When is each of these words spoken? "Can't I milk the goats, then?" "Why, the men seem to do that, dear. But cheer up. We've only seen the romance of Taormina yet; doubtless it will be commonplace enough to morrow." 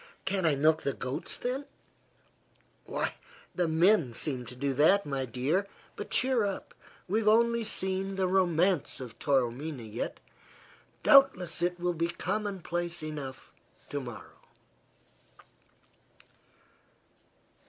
"Can't 0.25 0.47
I 0.47 0.55
milk 0.55 0.81
the 0.81 0.93
goats, 0.93 1.37
then?" 1.37 1.65
"Why, 2.85 3.13
the 3.53 3.67
men 3.67 4.13
seem 4.15 4.47
to 4.47 4.55
do 4.55 4.73
that, 4.73 5.03
dear. 5.31 5.67
But 5.95 6.09
cheer 6.09 6.43
up. 6.43 6.73
We've 7.07 7.27
only 7.27 7.63
seen 7.63 8.15
the 8.15 8.25
romance 8.27 8.99
of 8.99 9.19
Taormina 9.19 9.83
yet; 9.83 10.19
doubtless 11.03 11.61
it 11.61 11.79
will 11.79 11.93
be 11.93 12.07
commonplace 12.07 13.03
enough 13.03 13.51
to 13.89 13.99
morrow." 13.99 14.39